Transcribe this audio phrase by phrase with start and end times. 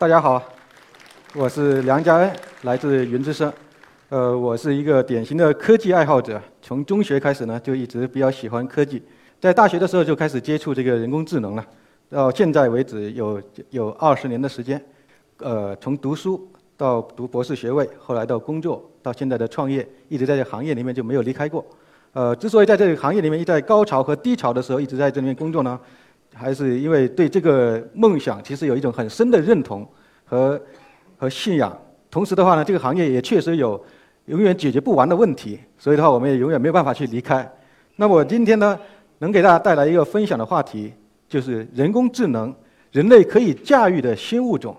[0.00, 0.40] 大家好，
[1.34, 2.32] 我是梁家恩，
[2.62, 3.52] 来自云之声。
[4.10, 9.02] 呃，我是一个典型的科技爱好者，从中学开始呢，就一直比较喜欢科技。
[9.40, 11.66] 在大学的时候就开始接触这个人工智能了，
[12.08, 14.80] 到现在为止有有二十年的时间。
[15.38, 21.66] 呃，从读书到读博士学位，后来到工作，到现在的创业，一直在这行业里面就没有离开过。
[22.12, 25.78] 呃，之所以在这个行业里面一，在高潮和低潮的时候一直在这里面工作呢，
[26.34, 29.86] 还是因为对这个梦想其实有一种很深的认同
[30.24, 30.60] 和
[31.16, 31.76] 和信仰。
[32.10, 33.82] 同时的话呢，这个行业也确实有
[34.26, 37.50] 永远解决不完的问题，所以的话，我们也永远没有办法去离开。
[37.96, 38.78] 那么今天呢，
[39.18, 40.92] 能给大家带来一个分享的话题，
[41.28, 42.54] 就是人工智能，
[42.92, 44.76] 人类可以驾驭的新物种。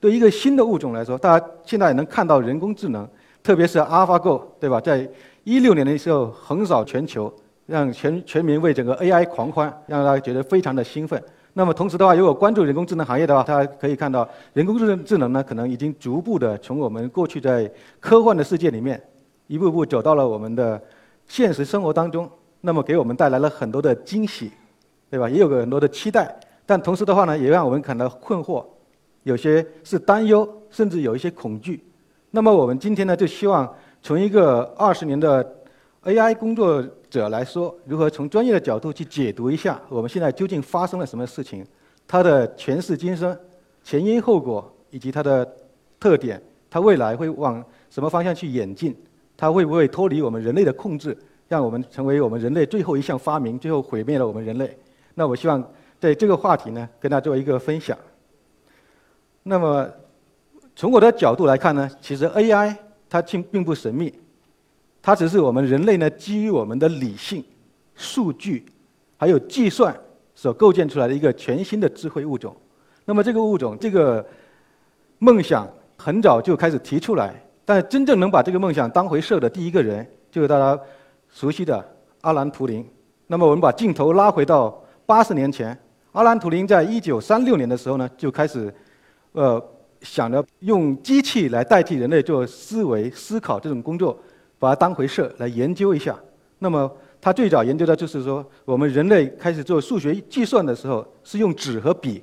[0.00, 3.08] 对一个新的物种来说，大家现在也能看到人工智能，
[3.42, 4.80] 特别是 AlphaGo，对吧？
[4.80, 5.08] 在
[5.44, 7.32] 一六年的时候横扫全球，
[7.72, 11.20] 让全全民为整个 AI 狂欢，让大家觉得非常的兴奋。
[11.54, 19.02] 那么同时的话，如果关注人工智能行业的话，大家可以看到，人工智能智能呢，可能已经逐步的从我们过去在科幻的世界里面，
[19.46, 20.78] 一步步走到了我们的
[21.26, 22.30] 现实生活当中。
[22.60, 24.52] 那么给我们带来了很多的惊喜，
[25.10, 25.30] 对吧？
[25.30, 28.62] 也有个很多的期待，但同时的话呢，也让我们感到困惑。
[29.22, 31.82] 有些是担忧，甚至有一些恐惧。
[32.32, 35.56] 那么我们今天呢，就希望从一个二十年的
[36.04, 41.64] AI 工作者来说，如何从专业的角度去解读一下我们现在究竟发生了什么事情，
[42.08, 43.38] 它的前世今生、
[43.84, 45.46] 前因后果以及它的
[46.00, 48.96] 特点，它未来会往什么方向去演进？
[49.36, 51.14] 它会不会脱离我们人类的控制，
[51.48, 54.74] 让我们成为我们人类最后一项发明，最后毁灭了我们人类？
[55.14, 55.62] 那我希望
[56.00, 57.98] 在这个话题呢，跟大家做一个分享。
[59.42, 59.86] 那么，
[60.74, 62.74] 从我的角度来看呢，其实 AI
[63.10, 64.14] 它并并不神秘，
[65.02, 67.44] 它只是我们人类呢基于我们的理性、
[67.94, 68.64] 数据
[69.16, 69.94] 还有计算
[70.34, 72.56] 所构建出来的一个全新的智慧物种。
[73.04, 74.24] 那么这个物种，这个
[75.18, 80.80] 梦想很早就开始提出来，但真正能把这个梦想当回事的第一个人，就是大家
[81.28, 81.84] 熟悉的
[82.20, 82.86] 阿兰·图灵。
[83.26, 85.76] 那么我们把镜头拉回到八十年前，
[86.12, 88.72] 阿兰·图灵在一九三六年的时候呢，就开始。
[89.34, 89.58] 呃，
[90.02, 94.14] 想着用机器来代替人类做思维、思考这种工作，
[94.62, 96.16] 把它当回事来研究一下。
[96.60, 96.88] 那么，
[97.20, 102.22] 他最早研究的就是说，我们人类开始做数学计算的时候，是用纸和笔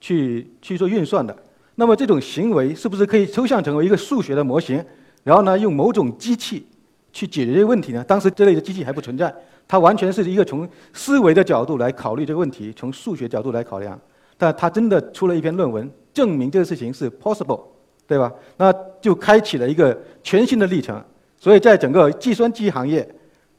[0.00, 1.36] 去去做运算的。
[1.74, 4.82] 那么，这种行为是不是可以抽象成为一个数学的模型？
[5.24, 6.66] 然后呢，用某种机器
[7.12, 8.02] 去解决这个问题呢？
[8.04, 9.34] 当时这类的机器还不存在，
[9.68, 14.00] 它完全是一个从思维的角度来考虑这个问题，从数学角度来考量。
[14.38, 15.90] 但他真的出了一篇论文。
[16.14, 17.60] 证明这个事情是 possible，
[18.06, 18.32] 对吧？
[18.56, 21.02] 那就开启了一个全新的历程。
[21.44, 23.06] 所以在整个计算机行业，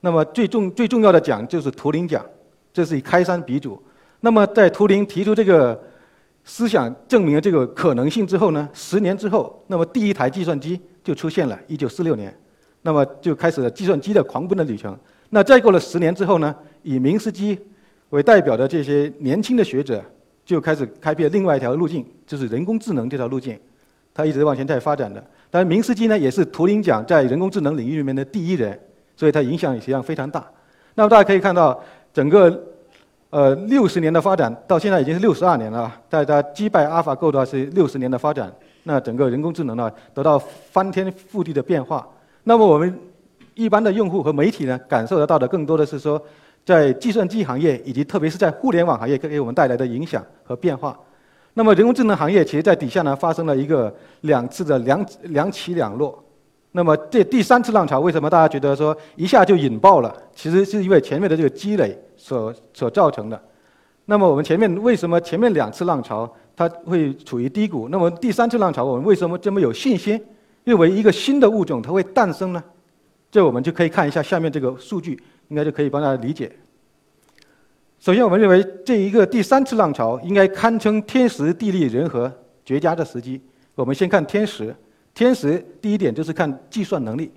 [0.02, 2.26] 那么最重最重要的奖就是图灵奖，
[2.74, 3.80] 这是以开山鼻祖。
[4.22, 5.80] 那么在图灵提出这个
[6.44, 12.36] 思想，证明了这个可能性之后呢，十年之后，那么第一台计算机就出现了，一九四六年，
[12.82, 14.98] 那么就开始了计算机的狂奔的旅程。
[15.30, 17.56] 那再过了十年之后呢，以明斯基
[18.10, 20.04] 为代表的这些年轻的学者。
[20.44, 23.60] 就开始开辟另外一条路径，就是人工智能这条路径，
[24.12, 25.24] 它一直往前在发展的。
[25.56, 28.78] 但明斯基呢，也是图灵奖在人工智能领域里面的第一人，
[29.16, 30.46] 所以他影响实际上非常大。
[30.96, 31.82] 那么大家可以看到，
[32.14, 32.62] 整个
[33.30, 35.90] 呃六十年的发展到现在已经是六十二年了。
[36.10, 42.06] 大家击败阿尔法狗的话是六十年的发展，那整个人工智能呢得到翻天覆地的变化。
[42.44, 42.94] 那么我们
[43.54, 46.22] 一般的用户和媒体呢，感受得到的更多的是说。
[46.66, 51.00] 在计算机行业以及特别是在互联网行业给给我们带来的影响和变化，
[51.56, 56.24] 那么人工智能行业其实在底下呢发生了一个两次的两两起两落，
[56.74, 60.16] 那么这第三次浪潮为什么大家觉得说一下就引爆了？
[60.36, 63.42] 其实是因为前面的这个积累所所造成的。
[64.06, 67.90] 那么我们前面为什么前面两次浪潮它会处于低谷？
[67.90, 70.22] 那么第三次浪潮我们为什么这么有信心，
[70.64, 72.64] 认为一个新的物种它会诞生呢？
[73.32, 75.20] 这我们就可以看一下下面这个数据。
[75.50, 76.52] 应该就可以帮大家理解。
[78.06, 82.32] 首先，我们认为这一个第三次浪潮应该堪称天时地利人和
[82.64, 83.42] 绝佳的时机。
[83.74, 84.76] 我们先看天时，
[85.16, 87.32] 天时第一点就是看计算能力。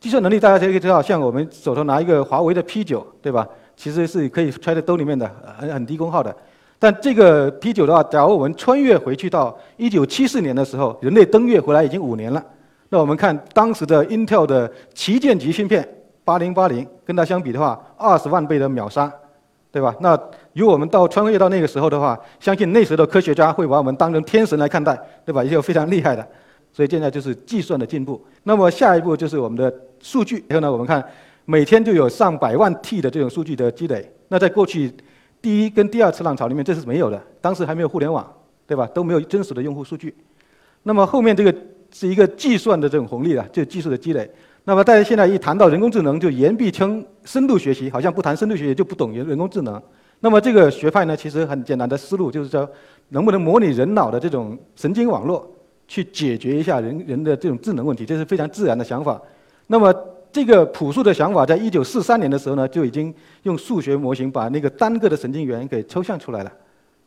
[0.00, 3.46] 计算能力大家可以知道，像我们手头拿一个华为的 P 九，对吧？
[3.76, 6.34] 其实是可以揣在兜里面的，很很低功耗的。
[6.78, 12.42] 但这个 P 九的话，假如我们穿越回去到一九七四年的时候，人类登月回来已经五年了。
[12.88, 15.86] 那我们看当时的 Intel 的旗舰级芯片。
[16.24, 19.12] 八零八零跟它相比的话，二十万倍的秒杀，
[19.76, 19.94] 对吧？
[20.00, 20.18] 那
[20.54, 25.44] 如果我们到穿越到那个时候的话，相信那时的科学家会把我们当成天神来看待，对吧？
[25.44, 26.26] 也有非常厉害的。
[26.72, 28.18] 所以现在就是计算的进步。
[28.44, 29.70] 那么下一步就是我们的
[30.00, 30.42] 数据。
[30.48, 31.04] 然后呢，我们看
[31.44, 34.10] 每天就有上百万 T 的这种数据的积累。
[34.28, 34.90] 那在过去
[35.42, 37.22] 第一跟第二次浪潮里面，这是没有的。
[37.42, 38.26] 当时还没有互联网，
[38.66, 38.86] 对吧？
[38.94, 40.14] 都没有真实的用户数据。
[40.84, 41.54] 那么后面这个
[41.92, 44.30] 是一个计算的这种红利啊，就技术的积累。
[44.68, 49.80] 那么大家现在一谈到人工智能，就言必称深度学习，好像不谈深度学习就不懂人人工智能。
[50.18, 52.68] 那么这个学派呢，其实很简单的思路就是说，
[53.10, 55.48] 能不能模拟人脑的这种神经网络，
[55.86, 59.22] 去解决一下人人的这种智能问题，这是非常自然的想法。
[59.68, 59.94] 那么
[60.32, 63.14] 这个朴素的想法，在一九四三年的时候呢，就已经
[63.44, 66.52] 用数学模型把那个单个的神经元给抽象出来了。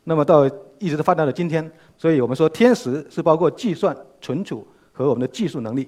[0.04, 0.48] 那么到
[0.78, 5.86] 一直发展到今天，所以我们说天时是包括计算、存储和我们的技术能力。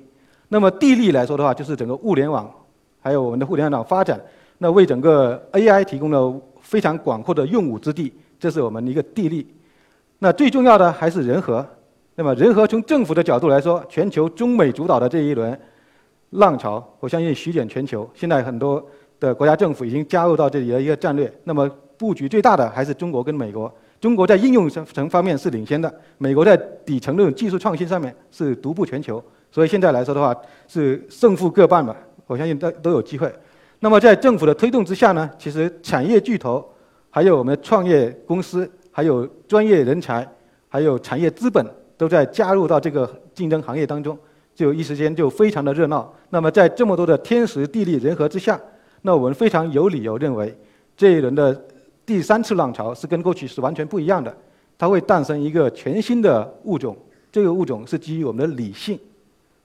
[0.52, 2.48] 那么地利来说的话，就是整个物联网，
[3.00, 4.20] 还有我们的互联网发展，
[4.58, 9.46] 那为整个 AI 提供了非常广阔的用武之地，这是我们的一个地利。
[10.18, 11.66] 那最重要的还是人和。
[12.16, 15.58] 那么人和从政府的角度来说，全球中美主导的这一轮。
[16.32, 18.06] 浪潮，我相信席卷全球。
[18.12, 18.86] 现在很多
[19.18, 21.32] 的国家政府已经加入到这里的一个战略。
[21.44, 21.66] 那么
[21.96, 23.74] 布局最大的还是中国跟美国。
[23.98, 29.22] 中国在应用层层方面是领先的，美国在底层这种技术创新上面是独步全球。
[29.52, 30.34] 所以现在来说的话，
[30.66, 31.94] 是胜负各半吧。
[32.26, 33.30] 我相信都都有机会。
[33.80, 36.66] 那么在政府的推动之下呢，其实产业巨头，
[37.10, 40.26] 还有我们创业公司，还有专业人才，
[40.68, 41.64] 还有产业资本，
[41.98, 44.18] 都在加入到这个竞争行业当中。
[44.54, 46.10] 就一时间就非常的热闹。
[46.30, 48.58] 那么在这么多的天时地利人和之下，
[49.02, 50.56] 那我们非常有理由认为，
[50.96, 51.58] 这一轮的
[52.06, 54.34] 第三次浪潮是跟过去是完全不一样的。
[54.78, 56.96] 它会诞生一个全新的物种，
[57.30, 58.98] 这个物种是基于我们的理性、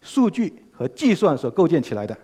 [0.08, 2.18] 数据和计算所构建起来的。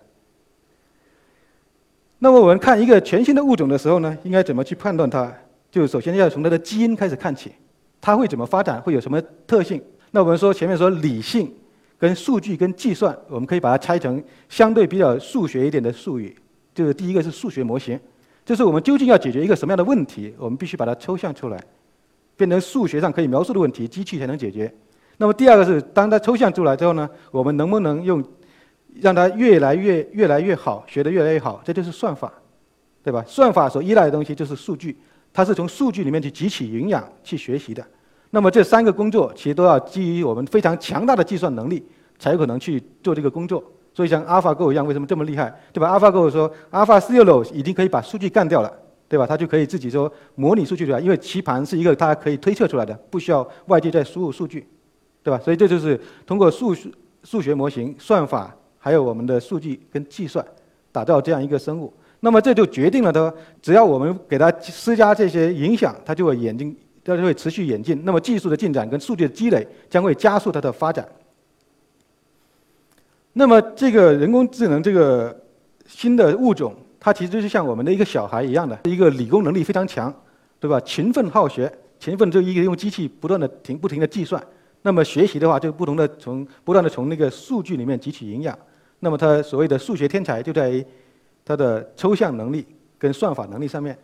[2.19, 5.31] 那么我们看一个全新的物种的时候呢，应该怎么去判断它？
[5.69, 7.51] 就首先要从它的基因开始看起，
[7.99, 9.81] 它会怎么发展，会有什么特性？
[10.11, 11.53] 那我们说前面说理性。
[11.99, 16.35] 跟数据跟计算，我们可以把它拆成相对比较数学一点的术语。
[16.75, 17.97] 就是第一个是数学模型，
[18.43, 21.63] 就是我们究竟要解决一个什么样的问题，我们必须把它抽象出来，
[22.35, 24.73] 变成数学上可以描述的问题，机器才能解决。
[25.23, 28.21] 那么第二个是，当它抽象出来之后呢，我们能不能用
[28.99, 31.61] 让它越来越越来越好，学得越来越好？
[31.63, 32.29] 这就是算法，
[33.01, 33.23] 对吧？
[33.25, 34.97] 算法所依赖的东西就是数据，
[35.31, 37.81] 它是从数据里面去汲取营养去学习的。
[38.31, 41.81] 那么这三个工作其实都要基于我们非常强大的计算能力，
[42.19, 43.63] 才有可能去做这个工作。
[43.93, 45.57] 所以像 AlphaGo 一样，为什么这么厉害？
[45.71, 48.69] 对吧？AlphaGo 说 AlphaZero 已经可以把数据干掉了，
[49.07, 49.25] 对吧？
[49.25, 54.67] 它就可以自己说模拟数据出来，因为棋盘是一个它可以推测出来的，不需要外界再输入数据，
[55.23, 55.39] 对吧？
[55.43, 56.75] 所以这就是通过数
[57.23, 60.45] 数学模型、算法，还有我们的数据跟计算，
[60.91, 61.91] 打造这样一个生物。
[62.19, 66.75] 那么这就决定了它，只要我们给它施加这些影响，它就会眼睛。
[67.05, 71.05] 它就会持续演进，那么技术的进展跟数据的积累将会加速它的发展。
[73.33, 75.37] 那么这个人工智能这个
[75.85, 80.15] 新的物种，它其实就是像我们的一个小孩一样的，一个理工能力非常强，
[80.61, 80.79] 对吧？
[80.79, 81.69] 勤奋好学，
[81.99, 84.41] 勤奋就一个用机器不断的停不停的计算。
[84.83, 88.55] 那么学习的话，就不同的从不断的从那个数据里面汲取营养。
[88.99, 90.85] 那么他所谓的数学天才就在于
[91.43, 92.63] 他的抽象能力
[92.99, 93.97] 跟算法能力上面。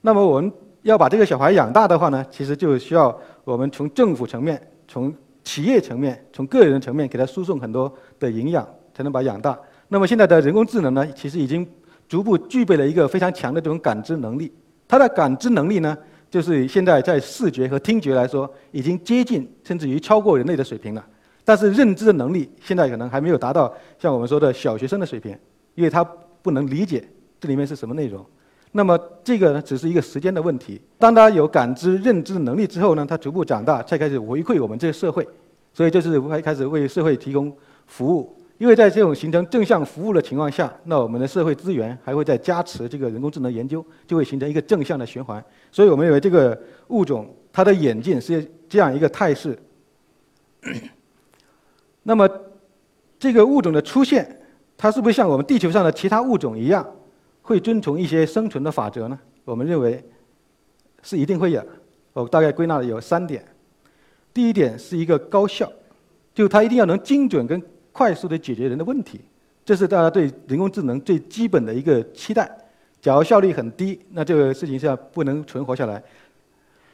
[0.00, 0.52] 那么我们。
[0.82, 3.12] 要把这个小孩养大的话呢，其实就需要
[3.42, 5.12] 我们从政府层面、从
[5.42, 9.58] 企业层面、从个人层面给他输送很多的营养，才能把他养大。
[9.88, 11.68] 那么现在的人工智能呢，其实已经
[12.06, 14.52] 逐步具备了一个非常强的这种感知能力。
[14.86, 15.98] 它的感知能力呢，
[16.36, 21.02] 就是现在在视觉和听觉来说，已经接近甚至于超过人类的水平了。
[21.46, 25.34] 但是认知的能力现在可能还没有达到像我们说的小学生的水平，
[25.76, 26.04] 因为他
[26.42, 27.02] 不能理解
[27.40, 28.22] 这里面是什么内容。
[28.72, 30.78] 那么这个呢，只是一个时间的问题。
[30.98, 35.26] 当他有感知、认知能力之后呢，他逐步长大，才开始回馈我们这个社会。
[35.72, 37.50] 所以就是会开始为社会提供
[37.86, 38.36] 服务。
[38.58, 45.44] 因为在这种形成正向服务的情况下，那我们的社会资源还会再加持这个人工智能研究，就会形成一个正向的循环。
[45.70, 46.58] 所以我们认为这个
[46.88, 49.58] 物种它的演进是这样一个态势。
[52.02, 52.28] 那么
[53.18, 54.40] 这个物种的出现，
[54.76, 56.86] 它是不是像我们地球上的其他物种一样？
[57.42, 59.16] 会遵从一些生存的法则呢？
[59.44, 60.02] 我们认为
[61.02, 61.64] 是一定会有。
[62.12, 63.44] 我大概归纳的有三点。
[64.34, 65.70] 第一点是一个高效，
[66.34, 67.62] 就它一定要能精准跟
[67.96, 69.20] 快速的解决人的问题，
[69.64, 72.46] 这是大家对人工智能最基本的一个期待。
[73.00, 76.02] 假如效率很低，那这个事情是不能存活下来。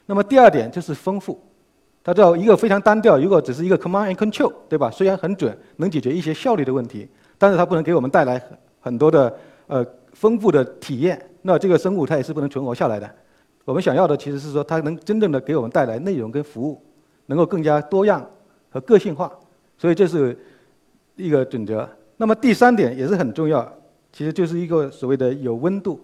[0.07, 1.37] 那么第二点就是丰富，
[2.05, 4.89] 它叫一个非常单调，如果只是一个 command and control，对吧？
[4.91, 8.41] 虽然很准，能解决一些效率的问题，但是它不能给我们带来
[8.81, 9.85] 很多的呃。
[10.15, 13.11] 丰富的体验，那这个生物它也是不能存活下来的。
[13.65, 16.79] 我们想要的其实是说，它能真正的给我们带来内容跟服务，
[17.27, 18.25] 能够更加多样
[18.69, 19.33] 和个性化。
[19.79, 20.39] 所以这是
[21.17, 21.89] 一个准则。
[22.17, 23.73] 那么第三点也是很重要，
[24.13, 26.01] 其实就是一个所谓的有温度。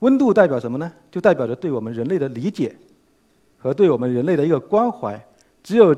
[0.00, 0.92] 温度代表什么呢？
[1.10, 2.74] 就代表着对我们人类的理解
[3.56, 5.18] 和对我们人类的一个关怀。
[5.62, 5.96] 只有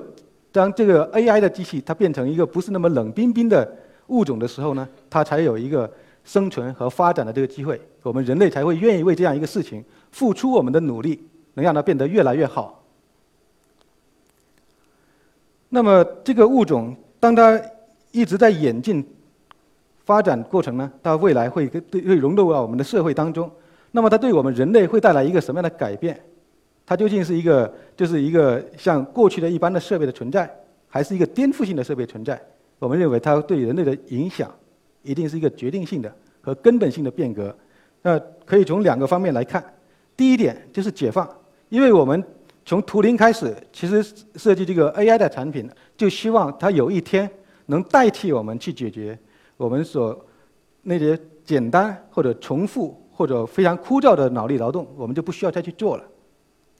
[0.52, 3.68] 当这个 AI 的机器它变成一个不是那么冷冰冰的
[4.08, 5.90] 物种的时候呢，它才有一个
[6.24, 7.80] 生存和发展的这个机会。
[8.02, 11.20] 我们人类才会愿意为这样一个事情付出我们的努力，
[11.54, 12.84] 能让它变得越来越好。
[15.68, 17.60] 那么这个物种，当它
[18.12, 19.04] 一直在演进、
[20.04, 23.50] 发展过程呢，它未来会对会融入到我们的社会当中。
[23.92, 26.20] 那么它对我们人类会带来一个什么样的改变？
[26.84, 30.48] 它究竟是一个就是一个像过去的一般的设备的存在，
[30.88, 32.40] 还是一个颠覆性的设备存在？
[32.78, 34.54] 我们认为它对人类的影响，
[35.02, 37.54] 一定是一个决定性的和根本性的变革。
[38.02, 39.64] 那可以从两个方面来看。
[40.16, 41.28] 第一点就是解放，
[41.68, 42.22] 因为我们
[42.64, 44.02] 从图灵开始，其实
[44.36, 47.28] 设计这个 AI 的产品，就希望它有一天
[47.66, 49.18] 能代替我们去解决
[49.56, 50.24] 我们所
[50.82, 56.04] 那些简单或者重复或者非常枯燥的脑力劳动，我们就不需要再去做了。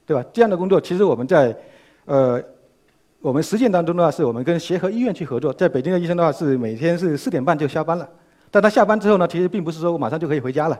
[0.05, 0.23] 对吧？
[0.31, 1.53] 这样的工作，其实我们在，
[2.05, 2.41] 呃，
[3.19, 5.51] 我们实践当中的话，是我们跟协和医院去合作。
[5.51, 8.09] 在北京的医生的话，是每天是四点半就下班了。
[8.49, 10.79] 但他下班之后呢，其实并不是说我马上就可以回家了，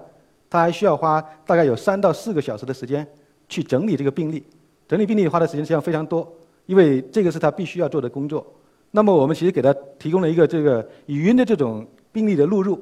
[0.50, 3.06] 他还需要花大概有三到四个小时的时间
[3.50, 4.42] 去整理这个病历。
[4.88, 6.26] 整理病历花的时间实际上非常多，
[6.66, 8.48] 因为这个是他必须要做的工作。
[8.92, 12.80] 那么我们其实给他提供了一个这个语音的这种病历的录入，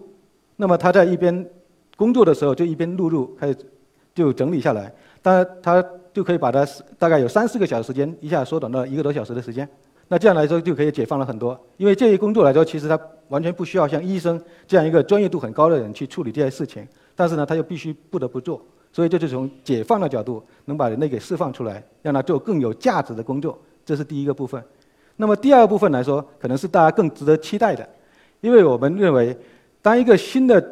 [0.56, 1.48] 那么他在一边
[1.96, 3.58] 工作的时候就一边录入，开始
[4.14, 4.94] 就整理下来。
[5.22, 5.86] 当然他。
[6.16, 6.66] 就可以把它
[6.98, 9.68] 大概有三四个小时时间一下缩短到一个多小时的时间，
[10.08, 11.60] 那这样来说就可以解放了很多。
[11.76, 12.98] 因为这些工作来说，其实他
[13.28, 18.62] 完全不需要像医生这样一个专业度很高的人去处理这些事情，但是呢，他又必须不得不做。
[18.94, 24.64] 所以这是从解放的角度，能把人类给释放出来，让他做更有价值的工作，这是第一个部分。
[25.18, 27.88] 那么第二部分来说，可能是大家更值得期待的，
[28.42, 29.36] 因为我们认为，
[29.82, 30.64] 当一个新的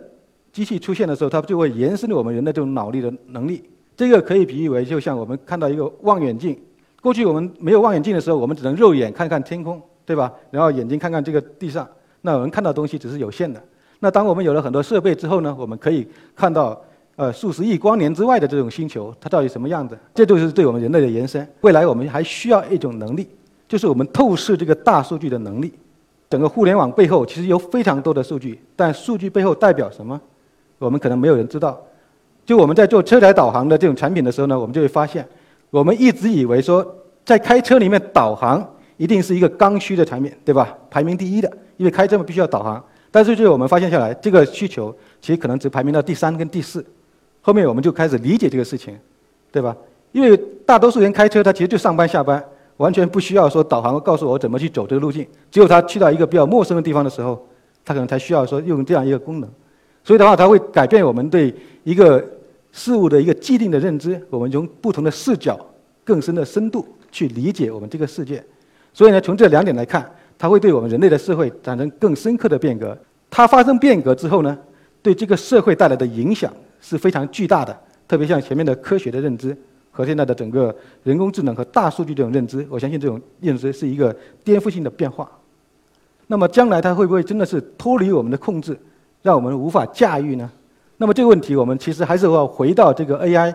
[0.52, 3.64] 机器出现的时候，它就会延伸我们人的这种脑力的能力。
[3.96, 6.60] 这个可以比喻为，就像我们看到一个望远镜。
[7.02, 10.34] 过去我们没有望远镜的时候，我们只能肉眼看看天空，对吧？
[10.52, 11.88] 然后眼睛看看这个地上，
[12.22, 13.62] 那我们看到东西只是有限的。
[14.00, 16.82] 那当我们有了很多设备之后呢，我们可以看到，
[17.16, 19.98] 呃，数十亿光年之外的这种星球，它到底什么样子？
[20.14, 21.48] 这就是对我们人类的延伸。
[21.62, 23.28] 未来我们还需要一种能力，
[23.74, 25.74] 就是我们透视这个大数据的能力。
[26.30, 30.22] 整个互联网背后其实有非常多的数据，但数据背后代表什么？
[30.78, 31.82] 我们可能没有人知道。
[32.46, 35.28] 就我们在做车载导航的这种产品的时候呢，我们就会发现，
[35.72, 36.86] 我们一直以为说，
[37.26, 38.64] 在开车里面导航
[38.98, 40.78] 一定是一个刚需的产品，对吧？
[40.92, 42.84] 排名第一的，因为开车嘛必须要导航。
[43.10, 46.86] 但是，就我们发现下来，这个需求其实可能只排名到第三跟第四。
[47.42, 48.96] 后面我们就开始理解这个事情，
[49.52, 49.76] 对吧？
[50.12, 52.44] 因为大多数人开车，他其实就上班下班，
[52.78, 55.28] 完全不需要说导航告诉我怎么去走这个路径。
[55.52, 57.48] 只有他去到一个比较陌生的地方的时候，
[57.86, 59.50] 他可能才需要说用这样一个功能。
[60.04, 61.54] 所以的话，它会改变我们对
[61.84, 62.22] 一个
[62.74, 64.22] 事物的一个既定的认知。
[64.30, 65.58] 我们从不同的视角、
[66.04, 68.44] 更深的深度去理解我们这个世界。
[68.94, 72.98] 所以呢，从这两点来看，它会对我们人类的社会产生更深刻的变革。
[73.30, 74.58] 它发生变革之后呢，
[75.02, 77.78] 对这个社会带来的影响是非常巨大的。
[78.06, 79.58] 特别像前面的科学的认知
[79.94, 85.32] 和现在的整个人工智能和大数据这种认知，我相信这种认知是一个颠覆性的变化。
[86.28, 88.76] 那么将来它会不会真的是脱离我们的控制？
[89.22, 90.52] 让我们无法驾驭呢？
[90.98, 93.54] 那么这个问题，我们其实还是要回到这个 AI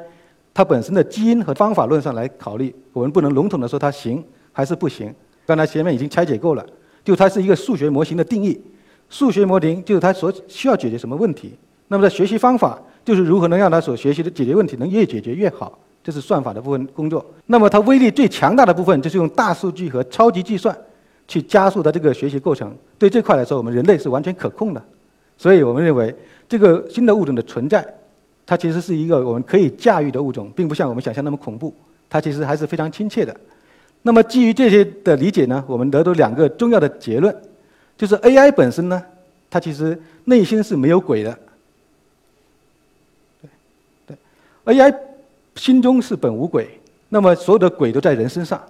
[0.54, 2.74] 它本身的基因和方法论上来考虑。
[2.92, 5.12] 我们不能笼统的说它行还是不行。
[5.44, 6.64] 刚才前面已经拆解过了，
[7.04, 8.60] 就它是一个数学模型的定义。
[9.08, 11.54] 数学模型就是它所需要解决什么问题。
[11.88, 17.22] 那么在学习方法就是如何能让它所学习的解决问题能越解决越好，这是算法的部分工作。
[17.44, 20.74] 那么它威力最强大的部分就是用大数据和超级计算
[21.26, 22.74] 去加速它这个学习过程。
[22.98, 24.82] 对这块来说，我们人类是完全可控的。
[25.36, 26.14] 所以我们认为，
[26.48, 27.86] 这个新的物种的存在，
[28.46, 31.74] 它其实是一个我们可以驾驭的物种，并不像我们想象那么恐怖。
[32.08, 33.36] 它其实还是非常亲切的。
[34.00, 37.36] 那么基于这些的理解呢，我们得出两个重要的结论，
[37.98, 39.02] 就是 AI 本身呢，
[39.50, 41.38] 它其实内心是没有鬼的。
[43.42, 44.16] 对
[44.64, 44.94] 对，AI
[45.58, 46.68] 心中是本无鬼，
[47.08, 48.62] 那么所有的鬼都在人身上，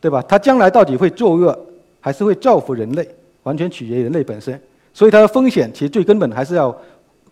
[0.00, 0.22] 对吧？
[0.28, 1.58] 他将来到底会作恶，
[2.00, 3.08] 还是会造福人类，
[3.44, 4.60] 完全取决于人类本身。
[4.92, 6.76] 所以它的风险其实最根本还是要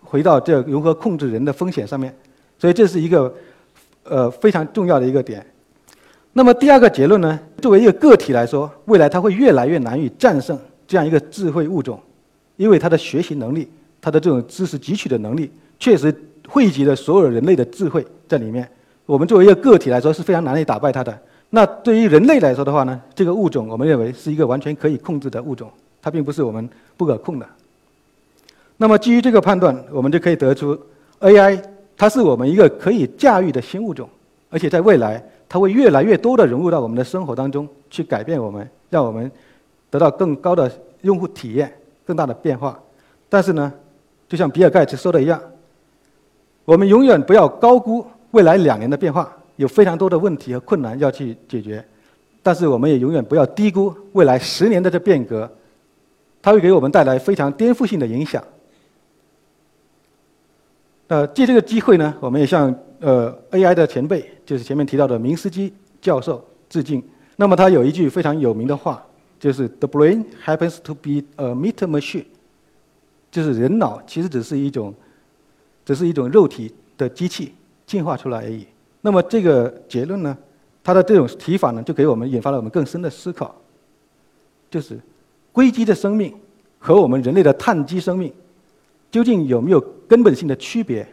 [0.01, 2.13] 回到这如何控制人的风险上面，
[2.59, 3.33] 所以这是一个
[4.03, 5.45] 呃非常重要的一个点。
[6.33, 12.01] 那么第二个结论呢，作为一个个体来说，未来它会越来越难以战胜这样一个智慧物种，
[12.57, 13.69] 因为它的学习能力、
[14.01, 16.13] 它的这种知识汲取的能力，确实
[16.49, 18.67] 汇集了所有人类的智慧在里面。
[19.13, 21.15] 我们作为一个个体来说是非常难以打败它的。
[21.51, 25.71] 那对于人类来说的话呢，这个物种我们认为是一个完全可以控制的物种。
[26.01, 26.67] 它并不是我们
[26.97, 27.47] 不可控的。
[28.79, 30.75] 那么基于这个判断，我们就可以得出
[31.21, 31.63] ，AI
[31.95, 34.09] 它是我们一个可以驾驭的新物种，
[34.49, 39.31] 而且在未来它会越来越多的融入到我们的生活当中，去改变我们，让我们
[39.91, 41.71] 得到更高的用户体验、
[42.07, 42.81] 更大的变化。
[43.29, 43.71] 但是呢，
[44.27, 45.39] 就像比尔盖茨说的一样，
[46.65, 51.83] 我们永远不要高估未来两年的变化，有非常多的问题和困难要去解决。
[52.43, 55.51] 但是我们也永远不要低估未来十年的这变革，
[56.43, 58.43] 它会给我们带来非常颠覆性的影响。
[61.07, 67.03] 呃，借这个机会呢，我们也向呃 AI 的前辈，就是前面提到的明斯基教授致敬。
[67.37, 69.05] 那么他有一句非常有名的话，
[69.39, 72.25] 就是 “The brain happens to be a meat machine”，
[73.31, 74.95] 就是人脑其实只是一种，
[75.85, 77.53] 只是一种肉体的机器
[77.93, 78.67] 进化出来而已。
[79.03, 80.35] 那么这个结论呢？
[80.83, 83.55] 他的这种提法呢，就给我们引发了我们更深的思考，
[84.71, 84.99] 就是
[85.53, 86.35] 硅基的生命
[86.79, 88.33] 和我们人类的碳基生命
[89.11, 91.07] 究竟有没有根本性的区别？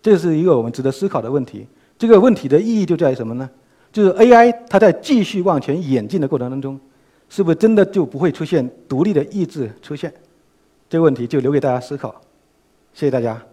[0.00, 1.66] 这是一个我们值得思考的问题。
[1.98, 3.48] 这个问题的意义就在于什么呢？
[3.92, 6.80] 就是 AI 它在继续往前演进的过程当中，
[7.28, 10.12] 是不是真的就不会出现独立的意志出现？
[10.88, 12.20] 这个问题就留给大家思考。
[12.92, 13.51] 谢谢大家。